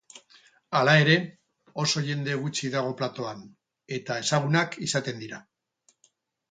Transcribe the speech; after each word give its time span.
Hala 0.77 0.95
ere, 1.01 1.17
oso 1.85 2.03
jende 2.09 2.39
gutxi 2.47 2.73
dago 2.77 2.97
platoan, 3.03 3.47
eta 4.01 4.21
ezagunak 4.27 4.81
izaten 4.89 5.27
dira. 5.27 5.45